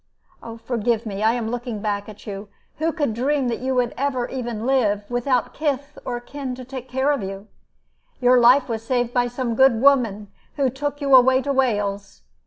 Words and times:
"Forgive 0.63 1.05
me. 1.05 1.21
I 1.21 1.33
am 1.33 1.51
looking 1.51 1.79
back 1.79 2.09
at 2.09 2.25
you. 2.25 2.49
Who 2.79 2.91
could 2.91 3.13
dream 3.13 3.49
that 3.49 3.59
you 3.59 3.75
would 3.75 3.93
ever 3.95 4.27
even 4.29 4.65
live, 4.65 5.03
without 5.11 5.53
kith 5.53 5.99
or 6.03 6.19
kin 6.19 6.55
to 6.55 6.65
care 6.65 7.15
for 7.15 7.23
you? 7.23 7.45
Your 8.19 8.39
life 8.39 8.67
was 8.67 8.83
saved 8.83 9.13
by 9.13 9.27
some 9.27 9.53
good 9.53 9.79
woman 9.79 10.31
who 10.55 10.71
took 10.71 11.01
you 11.01 11.13
away 11.15 11.43
to 11.43 11.53
Wales. 11.53 12.23